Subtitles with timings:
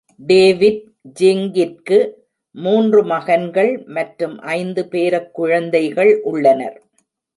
[0.19, 0.79] David
[1.19, 1.97] ஜிங்கிற்கு
[2.55, 6.77] மூன்று மகன்கள் மற்றும் ஐந்து பேரக்குழந்தைகள் உள்ளனர்.